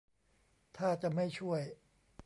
[0.77, 1.61] ท่าจะไม่ช่วย